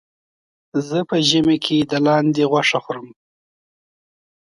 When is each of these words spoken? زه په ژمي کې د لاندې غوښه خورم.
زه 0.87 0.99
په 1.09 1.17
ژمي 1.29 1.57
کې 1.65 1.77
د 1.91 1.93
لاندې 2.05 2.43
غوښه 2.51 2.79
خورم. 2.83 3.07